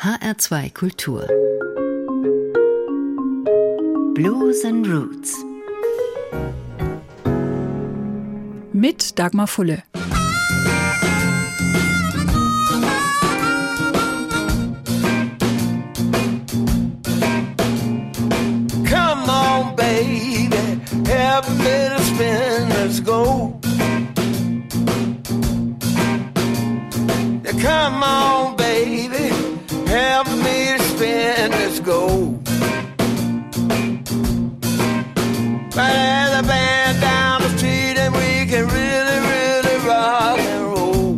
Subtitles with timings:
[0.00, 1.26] HR2 Kultur
[4.14, 5.34] Blues and Roots
[8.72, 9.82] mit Dagmar Fulle.
[18.84, 20.48] Come on, baby,
[21.08, 23.58] help me to spin, let's go.
[27.60, 28.37] Come on, baby,
[30.24, 32.08] help me to spin, let's go.
[35.76, 41.12] Right the band down the street and we can really, really rock and roll.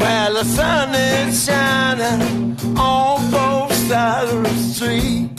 [0.00, 5.30] Well, the sun is shining on both sides of the street.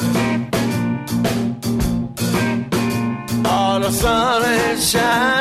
[3.51, 5.38] Oh, the sun is shining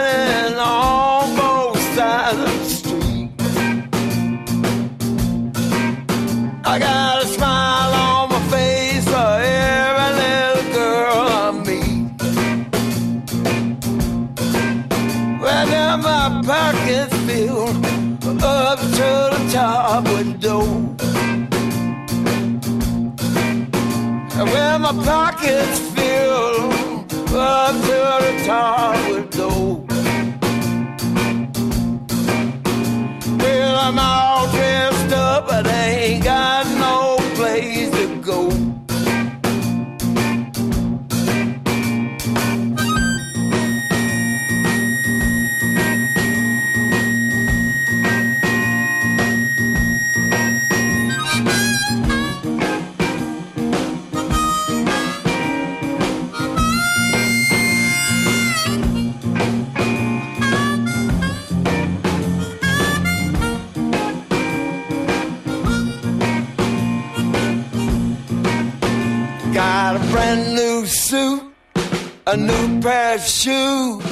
[20.38, 20.94] with dough.
[24.44, 29.86] Well, my pockets filled up to the top with dough.
[33.38, 34.27] Well, I'm all
[72.30, 74.04] a new pair of shoes.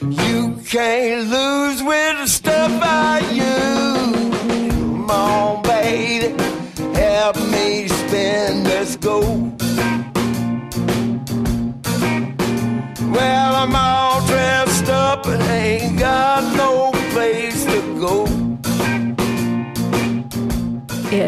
[0.00, 2.01] You can't lose with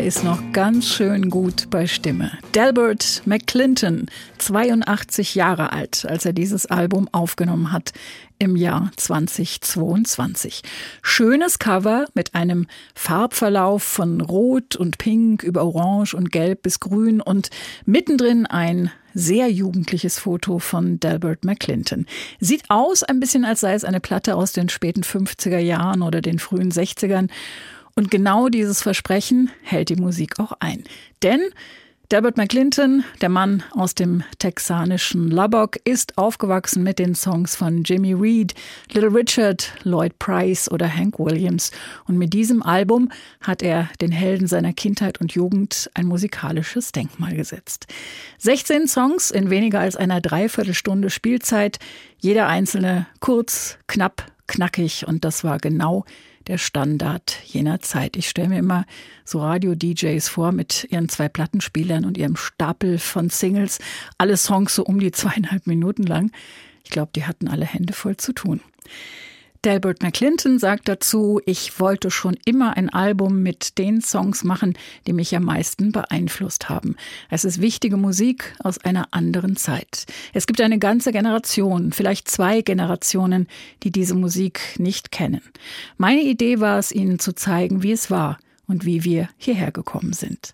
[0.04, 2.30] ist noch ganz schön gut bei Stimme.
[2.54, 4.04] Delbert McClinton,
[4.36, 7.92] 82 Jahre alt, als er dieses Album aufgenommen hat
[8.38, 10.60] im Jahr 2022.
[11.00, 17.22] Schönes Cover mit einem Farbverlauf von Rot und Pink über Orange und Gelb bis Grün
[17.22, 17.48] und
[17.86, 22.04] mittendrin ein sehr jugendliches Foto von Delbert McClinton.
[22.40, 26.20] Sieht aus ein bisschen, als sei es eine Platte aus den späten 50er Jahren oder
[26.20, 27.30] den frühen 60ern.
[27.96, 30.84] Und genau dieses Versprechen hält die Musik auch ein.
[31.22, 31.40] Denn
[32.10, 38.12] Delbert McClinton, der Mann aus dem texanischen Lubbock, ist aufgewachsen mit den Songs von Jimmy
[38.12, 38.54] Reed,
[38.92, 41.70] Little Richard, Lloyd Price oder Hank Williams.
[42.06, 43.10] Und mit diesem Album
[43.40, 47.86] hat er den Helden seiner Kindheit und Jugend ein musikalisches Denkmal gesetzt.
[48.38, 51.78] 16 Songs in weniger als einer Dreiviertelstunde Spielzeit,
[52.18, 56.04] jeder einzelne kurz, knapp, knackig und das war genau
[56.46, 58.16] der Standard jener Zeit.
[58.16, 58.86] Ich stelle mir immer
[59.24, 63.78] so Radio-DJs vor mit ihren zwei Plattenspielern und ihrem Stapel von Singles,
[64.18, 66.30] alle Songs so um die zweieinhalb Minuten lang.
[66.84, 68.60] Ich glaube, die hatten alle Hände voll zu tun.
[69.64, 74.76] Delbert McClinton sagt dazu, ich wollte schon immer ein Album mit den Songs machen,
[75.06, 76.96] die mich am meisten beeinflusst haben.
[77.30, 80.04] Es ist wichtige Musik aus einer anderen Zeit.
[80.34, 83.48] Es gibt eine ganze Generation, vielleicht zwei Generationen,
[83.82, 85.40] die diese Musik nicht kennen.
[85.96, 90.12] Meine Idee war es, ihnen zu zeigen, wie es war und wie wir hierher gekommen
[90.12, 90.52] sind.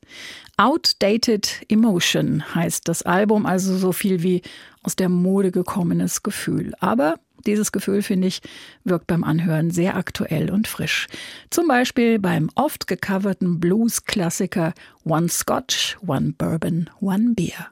[0.57, 4.43] Outdated Emotion heißt das Album, also so viel wie
[4.83, 6.75] aus der Mode gekommenes Gefühl.
[6.79, 7.17] Aber
[7.47, 8.41] dieses Gefühl, finde ich,
[8.85, 11.07] wirkt beim Anhören sehr aktuell und frisch.
[11.51, 17.71] Zum Beispiel beim oft gecoverten Blues-Klassiker One Scotch, One Bourbon, One Beer.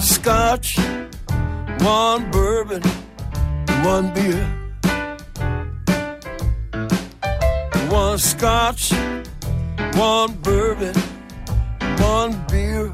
[0.00, 0.78] One scotch,
[1.80, 2.82] one bourbon,
[3.82, 4.46] one beer.
[7.90, 8.92] One scotch,
[9.96, 10.94] one bourbon,
[11.98, 12.92] one beer.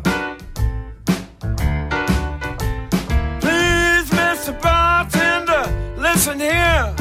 [3.40, 4.52] Please, Mr.
[4.60, 5.64] Bartender,
[5.96, 6.94] listen here.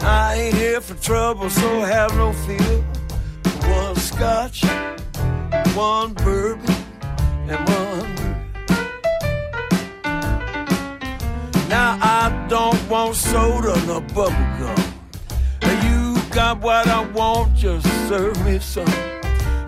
[0.00, 2.84] I ain't here for trouble, so have no fear.
[3.68, 4.64] One scotch,
[5.74, 6.74] one bourbon,
[7.48, 8.32] and one beer.
[11.68, 14.91] Now I don't want soda nor bubble gum.
[16.32, 18.86] Got what I want, just serve me some.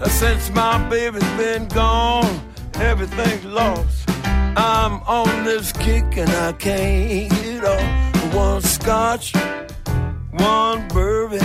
[0.07, 2.41] Since my baby's been gone,
[2.77, 4.09] everything's lost.
[4.57, 8.35] I'm on this kick and I can't get off.
[8.35, 9.35] One scotch,
[10.33, 11.45] one bourbon,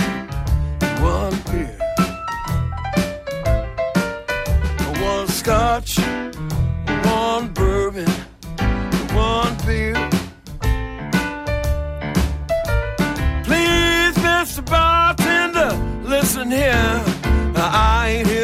[1.02, 1.76] one beer.
[5.02, 5.98] One scotch,
[7.04, 8.10] one bourbon,
[9.12, 9.94] one beer.
[13.44, 14.64] Please, Mr.
[14.64, 15.09] Bartender,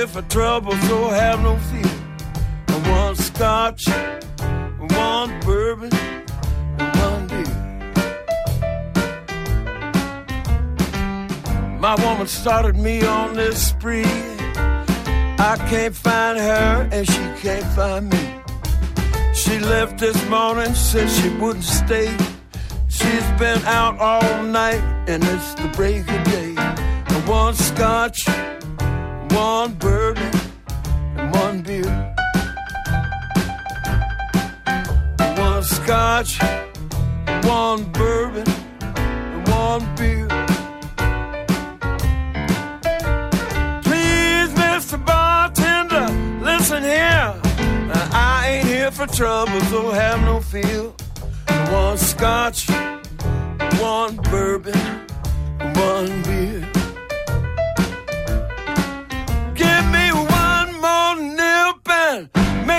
[0.06, 1.82] I here for trouble, so have no fear.
[2.93, 3.88] One scotch,
[4.94, 5.91] one bourbon,
[6.79, 7.56] one beer.
[11.81, 14.05] My woman started me on this spree.
[15.38, 18.43] I can't find her and she can't find me.
[19.35, 22.17] She left this morning, said she wouldn't stay.
[22.88, 26.55] She's been out all night and it's the break of day.
[27.26, 28.29] One scotch,
[29.31, 30.32] one bourbon,
[31.17, 32.14] and one beer.
[35.37, 36.38] One scotch,
[37.44, 38.49] one bourbon,
[38.81, 40.28] and one beer.
[43.82, 44.99] Please, Mr.
[45.05, 46.08] Bartender,
[46.44, 47.34] listen here.
[48.12, 50.93] I ain't here for trouble, so have no fear.
[51.70, 52.69] One scotch,
[53.81, 54.79] one bourbon,
[55.75, 56.35] one beer.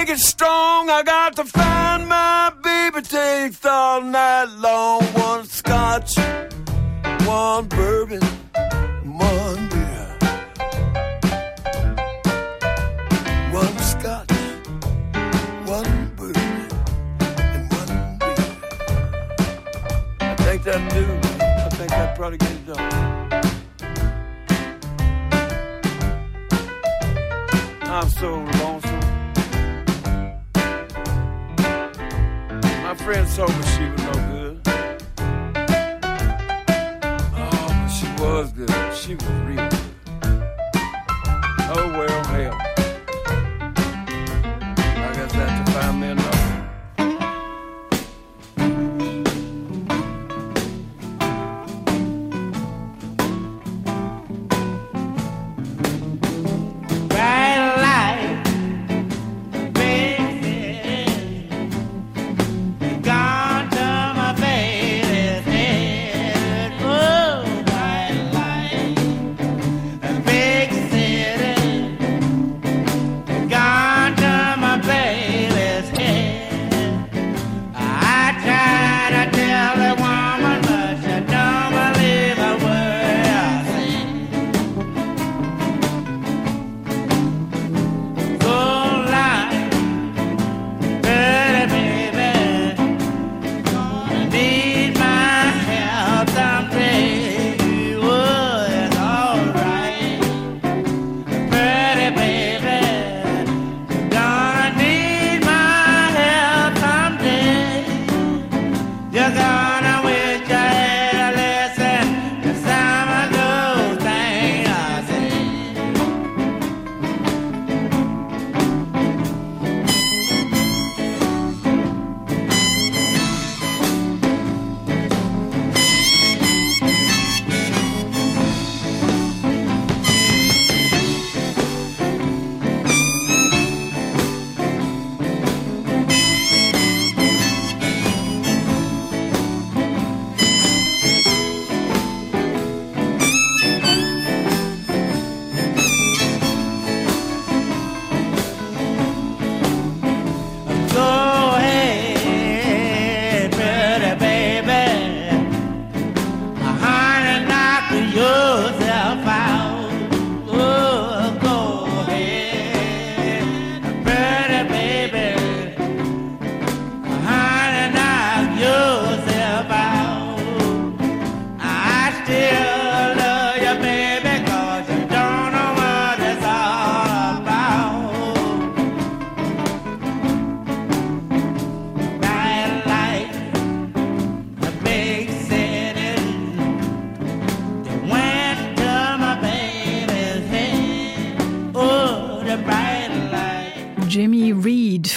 [0.09, 0.89] It strong.
[0.89, 5.03] I got to find my baby takes all night long.
[5.13, 6.17] One scotch,
[7.25, 8.21] one bourbon,
[9.03, 10.17] one beer.
[13.51, 14.31] One scotch,
[15.65, 16.67] one bourbon,
[17.53, 18.55] and one beer.
[20.21, 21.05] I think that do.
[21.43, 22.93] I think that probably get it done.
[27.83, 28.56] Uh, I'm so
[33.07, 34.59] friend told me she was no good.
[37.37, 38.69] Oh, but she was good.
[38.93, 39.87] She was real good.
[41.71, 42.16] Oh, well,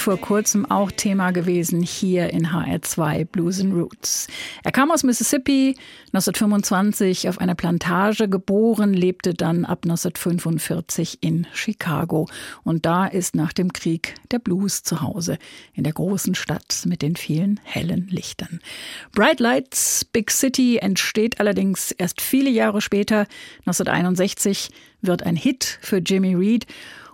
[0.01, 4.29] vor kurzem auch Thema gewesen hier in HR2 Blues and Roots.
[4.65, 5.77] Er kam aus Mississippi,
[6.13, 12.27] 1925 auf einer Plantage geboren, lebte dann ab 1945 in Chicago.
[12.65, 15.39] Und da ist nach dem Krieg der Blues zu Hause,
[15.75, 18.61] in der großen Stadt mit den vielen hellen Lichtern.
[19.13, 23.27] Bright Lights Big City entsteht allerdings erst viele Jahre später,
[23.67, 24.71] 1961
[25.03, 26.67] wird ein Hit für Jimmy Reed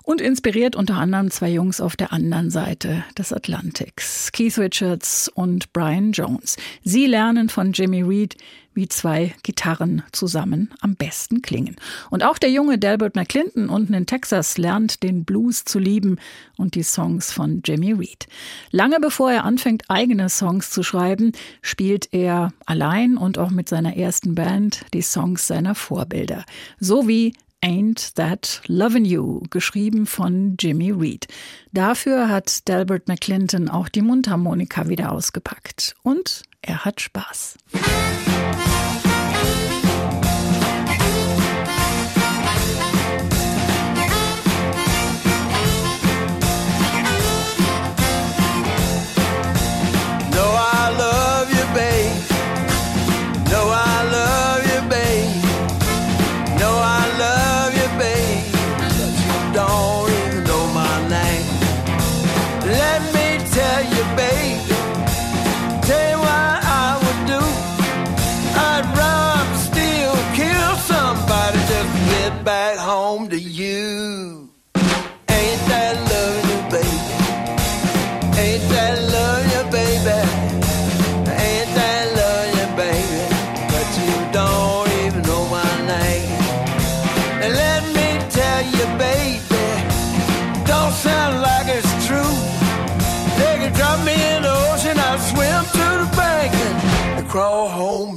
[0.06, 5.72] und inspiriert unter anderem zwei Jungs auf der anderen Seite des Atlantiks, Keith Richards und
[5.72, 6.56] Brian Jones.
[6.84, 8.36] Sie lernen von Jimmy Reed,
[8.72, 11.74] wie zwei Gitarren zusammen am besten klingen.
[12.08, 16.18] Und auch der junge Delbert McClinton unten in Texas lernt den Blues zu lieben
[16.56, 18.28] und die Songs von Jimmy Reed.
[18.70, 21.32] Lange bevor er anfängt, eigene Songs zu schreiben,
[21.62, 26.44] spielt er allein und auch mit seiner ersten Band die Songs seiner Vorbilder.
[26.78, 27.32] So wie
[27.62, 31.26] Ain't That Lovin' You, geschrieben von Jimmy Reed.
[31.72, 35.94] Dafür hat Delbert McClinton auch die Mundharmonika wieder ausgepackt.
[36.02, 37.56] Und er hat Spaß.
[37.72, 38.85] crawl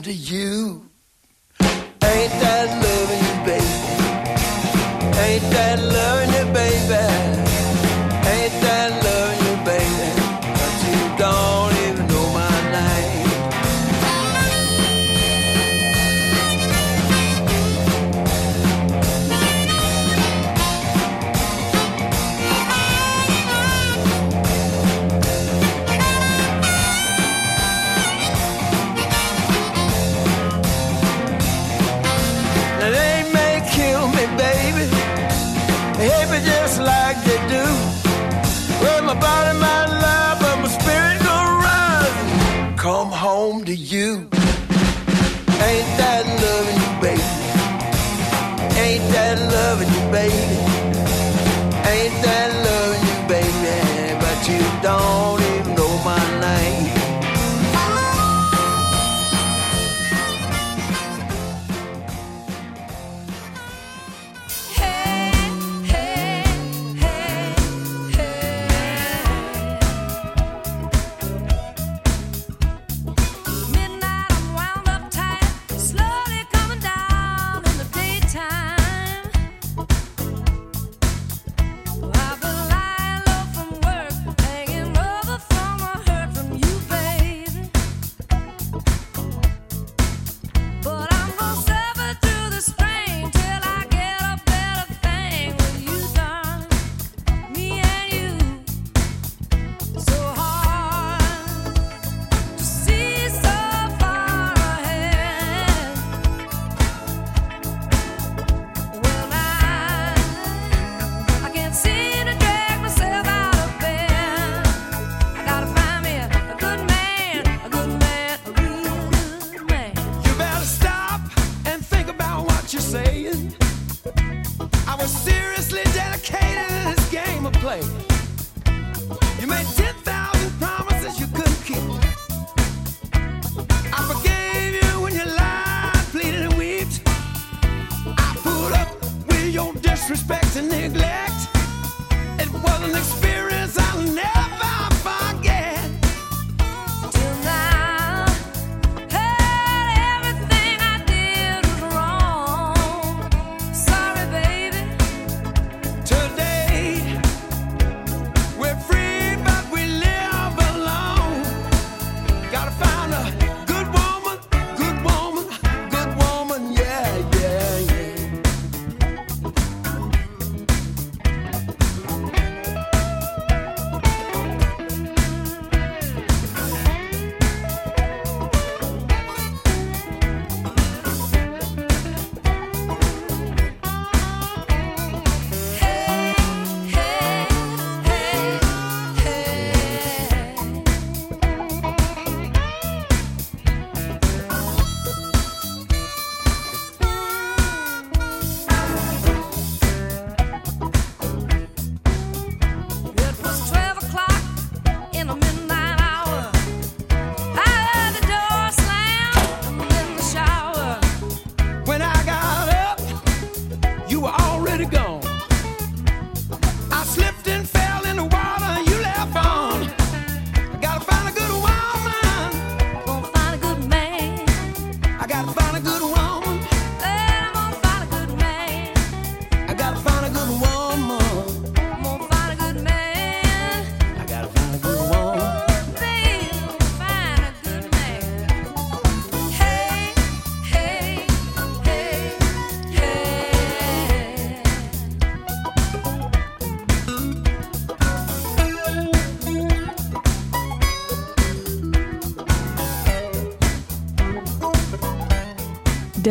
[0.10, 0.90] to you.
[1.62, 2.89] Ain't that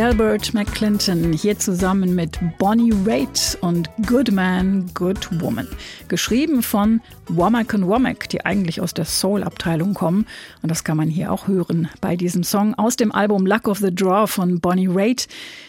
[0.08, 5.68] Delbert McClinton hier zusammen mit Bonnie Raitt und Good Man, Good Woman.
[6.08, 10.24] Geschrieben von Womack und Womack, die eigentlich aus der Soul-Abteilung kommen.
[10.62, 13.80] Und das kann man hier auch hören bei diesem Song aus dem Album Luck of
[13.80, 15.28] the Draw von Bonnie Raitt,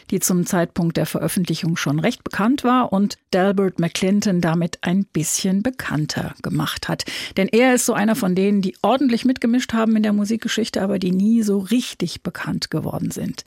[0.09, 5.61] die zum Zeitpunkt der Veröffentlichung schon recht bekannt war und Delbert McClinton damit ein bisschen
[5.61, 7.03] bekannter gemacht hat.
[7.35, 10.97] Denn er ist so einer von denen, die ordentlich mitgemischt haben in der Musikgeschichte, aber
[10.97, 13.43] die nie so richtig bekannt geworden sind.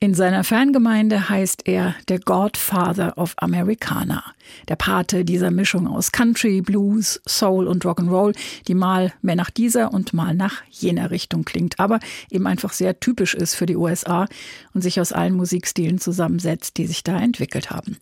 [0.00, 4.24] In seiner Fangemeinde heißt er der Godfather of Americana,
[4.66, 9.94] der Pate dieser Mischung aus Country, Blues, Soul und Rock'n'Roll, die mal mehr nach dieser
[9.94, 14.26] und mal nach jener Richtung klingt, aber eben einfach sehr typisch ist für die USA
[14.74, 17.96] und sich aus allen Musikstilen zusammensetzt, die sich da entwickelt haben.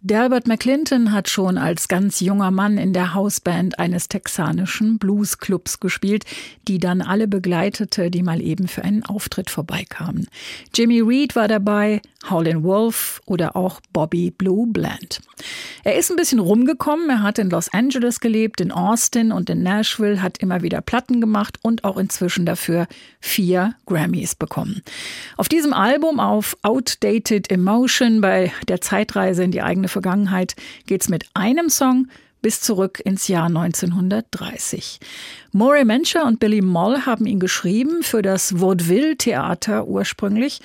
[0.00, 6.24] Delbert McClinton hat schon als ganz junger Mann in der Hausband eines texanischen Bluesclubs gespielt,
[6.66, 10.26] die dann alle begleitete, die mal eben für einen Auftritt vorbeikamen.
[10.74, 15.20] Jimmy Reed war dabei, Howlin' Wolf oder auch Bobby Blue Bland.
[15.84, 19.62] Er ist ein bisschen rumgekommen, er hat in Los Angeles gelebt, in Austin und in
[19.62, 22.86] Nashville, hat immer wieder Platten gemacht und auch inzwischen dafür
[23.20, 24.82] vier Grammys bekommen.
[25.36, 30.54] Auf diesem Album auf Outdated Emotion bei der Zeitreise in die eigene Vergangenheit
[30.86, 32.08] geht's mit einem Song
[32.42, 34.98] bis zurück ins Jahr 1930.
[35.52, 40.60] Maury Mencher und Billy Moll haben ihn geschrieben für das Vaudeville-Theater ursprünglich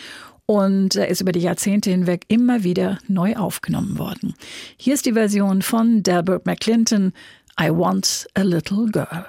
[0.47, 4.33] und er ist über die Jahrzehnte hinweg immer wieder neu aufgenommen worden.
[4.77, 7.13] Hier ist die Version von Delbert McClinton,
[7.61, 9.27] I Want a Little Girl.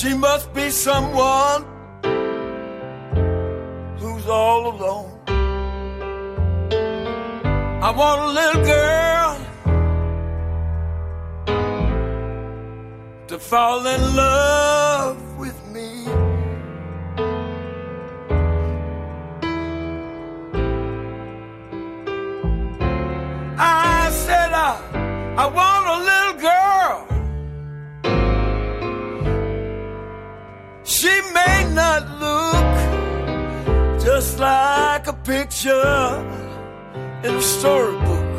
[0.00, 1.64] She must be someone
[3.98, 5.10] who's all alone.
[7.82, 9.30] I want a little girl
[13.26, 14.57] to fall in love
[35.28, 36.24] picture
[37.22, 38.30] in a storybook.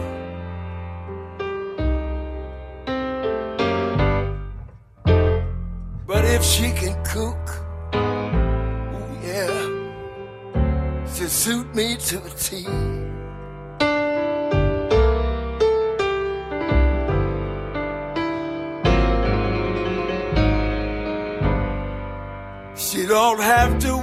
[6.08, 7.45] But if she can cook,
[9.21, 9.54] yeah,
[11.13, 12.65] she'll suit me to a T.
[22.75, 23.98] She don't have to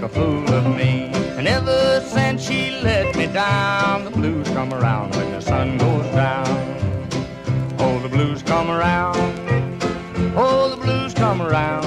[0.00, 1.10] make a fool of me.
[1.36, 6.06] And ever since she let me down, the blues come around when the sun goes
[6.14, 6.46] down.
[7.78, 9.16] Oh, the blues come around.
[10.36, 11.84] Oh, the blues come around.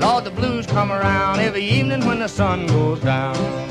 [0.00, 3.67] Lord, the blues come around every evening when the sun goes down.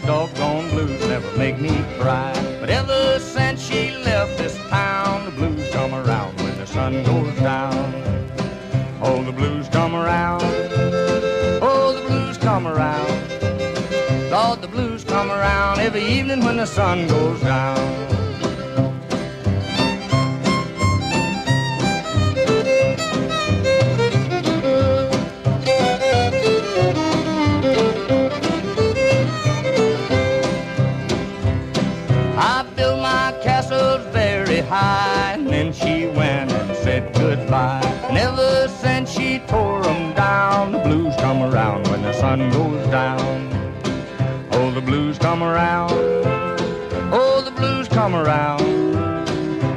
[0.00, 2.32] These doggone blues never make me cry.
[2.60, 7.34] But ever since she left this town, the blues come around when the sun goes
[7.36, 7.94] down.
[9.02, 10.42] Oh, the blues come around.
[11.62, 13.08] Oh, the blues come around.
[14.30, 18.09] Lord, the blues come around every evening when the sun goes down.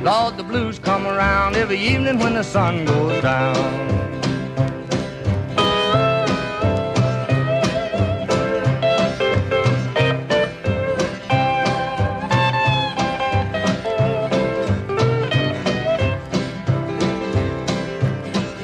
[0.04, 3.56] Lord, the blues come around every evening when the sun goes down.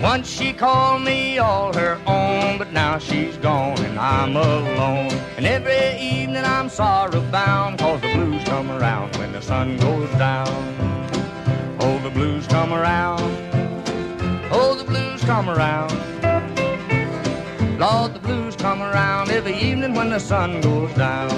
[0.01, 5.13] Once she called me all her own, but now she's gone and I'm alone.
[5.37, 10.09] And every evening I'm sorrow bound, cause the blues come around when the sun goes
[10.17, 10.98] down.
[12.49, 13.21] Come around.
[14.51, 15.91] Oh, the blues come around.
[17.79, 21.29] Lord, the blues come around every evening when the sun goes down.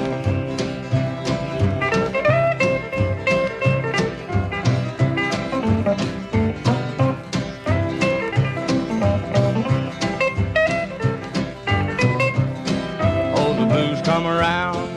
[13.36, 14.90] Oh, the blues come around.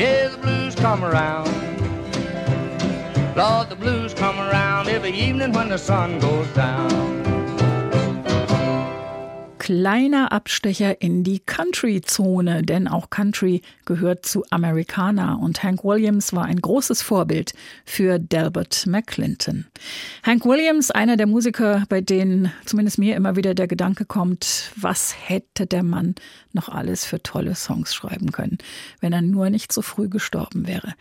[0.00, 1.71] Yeah, the blues come around.
[3.34, 7.22] Lord, the blues come around every evening when the sun goes down.
[9.58, 16.44] Kleiner Abstecher in die Country-Zone, denn auch Country gehört zu Americana und Hank Williams war
[16.44, 17.52] ein großes Vorbild
[17.84, 19.66] für Delbert McClinton.
[20.22, 25.14] Hank Williams, einer der Musiker, bei denen zumindest mir immer wieder der Gedanke kommt, was
[25.28, 26.14] hätte der Mann
[26.52, 28.58] noch alles für tolle Songs schreiben können,
[29.00, 30.94] wenn er nur nicht so früh gestorben wäre.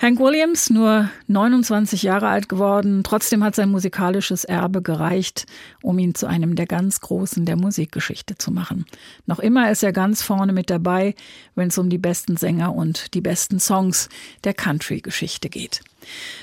[0.00, 5.46] Hank Williams, nur 29 Jahre alt geworden, trotzdem hat sein musikalisches Erbe gereicht,
[5.82, 8.86] um ihn zu einem der ganz Großen der Musikgeschichte zu machen.
[9.26, 11.14] Noch immer ist er ganz vorne mit dabei,
[11.54, 14.10] wenn es um die besten Sänger und die besten Songs
[14.44, 15.80] der Country-Geschichte geht.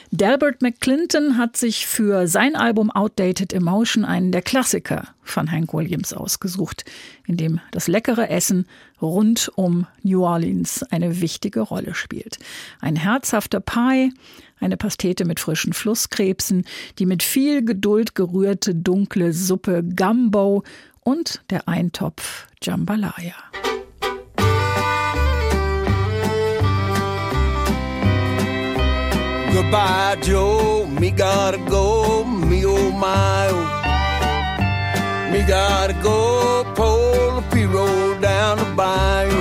[0.10, 6.14] Delbert McClinton hat sich für sein Album Outdated Emotion einen der Klassiker von Hank Williams
[6.14, 6.84] ausgesucht,
[7.28, 8.66] in dem das leckere Essen
[9.00, 12.40] rund um New Orleans eine wichtige Rolle spielt.
[12.80, 14.12] Ein herzhafter Pie,
[14.60, 16.66] eine Pastete mit frischen Flusskrebsen,
[16.98, 20.64] die mit viel Geduld gerührte dunkle Suppe Gumbo
[21.02, 23.36] und der Eintopf Jambalaya.
[29.72, 30.86] Goodbye, Joe.
[31.00, 32.26] Me gotta go.
[32.26, 35.32] Me oh my oh.
[35.32, 36.66] Me gotta go.
[36.76, 39.40] Pull the P-roll down the bayou.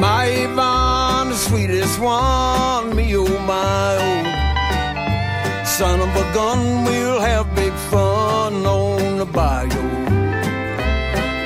[0.00, 2.96] My Yvonne, the sweetest one.
[2.96, 5.64] Me oh my oh.
[5.66, 9.84] Son of a gun, we'll have big fun on the bayou.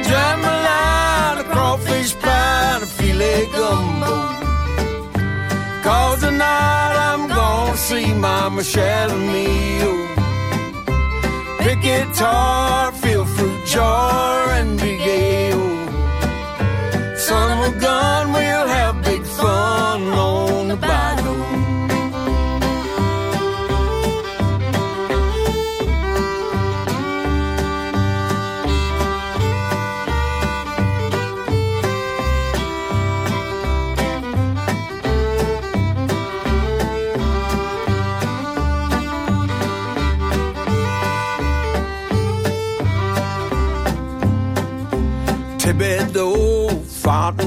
[0.06, 4.39] Jambalaya, crawfish pie, a filet gumbo.
[5.90, 9.48] Cause tonight I'm gonna see my Michelle and me.
[11.58, 12.89] Pick guitar,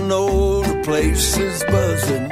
[0.04, 2.30] Fontenot, the place is buzzing.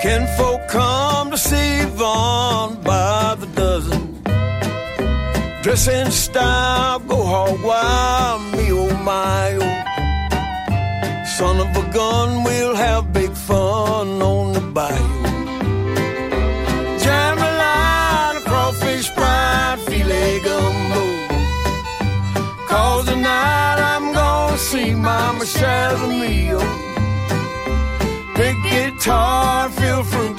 [0.00, 4.22] Kinfolk come to see Vaughn by the dozen.
[5.62, 11.24] Dress in style, go hog wild, me oh my oh.
[11.24, 15.23] Son of a gun, we'll have big fun on the bayou.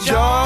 [0.06, 0.45] joy.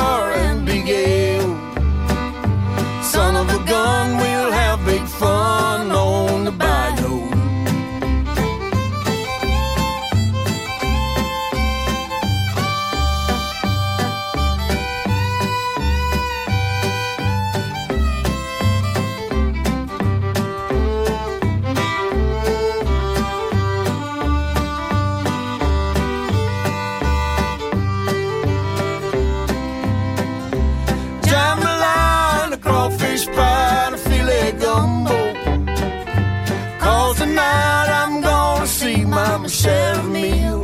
[40.10, 40.60] meal.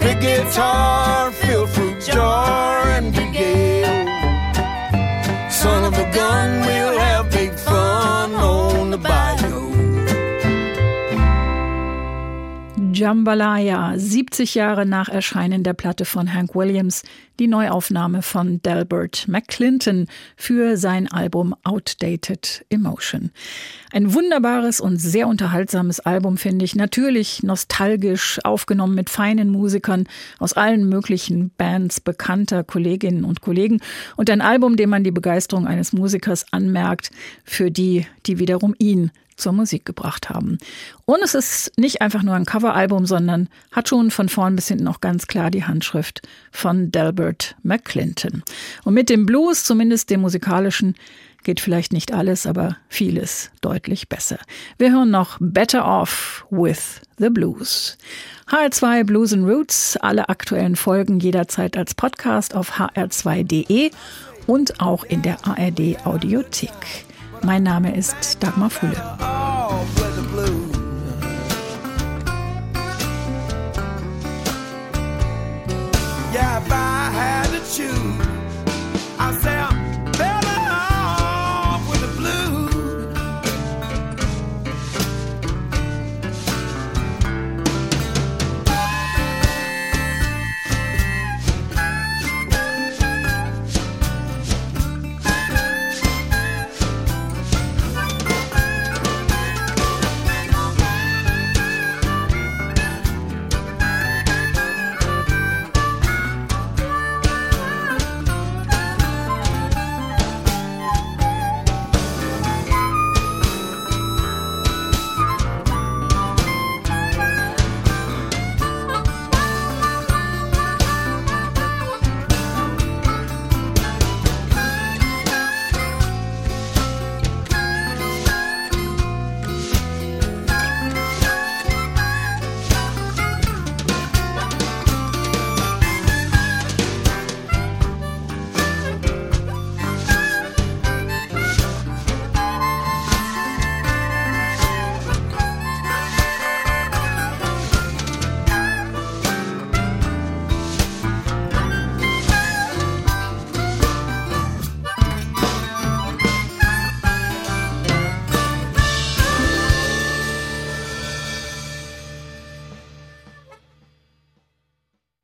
[0.00, 1.01] The guitar.
[13.02, 17.02] Jambalaya, 70 Jahre nach Erscheinen der Platte von Hank Williams,
[17.40, 23.32] die Neuaufnahme von Delbert McClinton für sein Album Outdated Emotion.
[23.90, 26.76] Ein wunderbares und sehr unterhaltsames Album, finde ich.
[26.76, 30.06] Natürlich nostalgisch, aufgenommen mit feinen Musikern
[30.38, 33.80] aus allen möglichen Bands bekannter Kolleginnen und Kollegen.
[34.16, 37.10] Und ein Album, dem man die Begeisterung eines Musikers anmerkt,
[37.42, 39.10] für die, die wiederum ihn
[39.42, 40.58] zur Musik gebracht haben.
[41.04, 44.88] Und es ist nicht einfach nur ein Coveralbum, sondern hat schon von vorn bis hinten
[44.88, 48.42] auch ganz klar die Handschrift von Delbert McClinton.
[48.84, 50.94] Und mit dem Blues, zumindest dem musikalischen,
[51.42, 54.38] geht vielleicht nicht alles, aber vieles deutlich besser.
[54.78, 57.98] Wir hören noch Better Off with the Blues.
[58.48, 63.90] HR2 Blues and Roots, alle aktuellen Folgen jederzeit als Podcast auf hr2.de
[64.46, 67.06] und auch in der ARD Audiothek.
[67.44, 68.96] Mein Name ist Dagmar Fulle.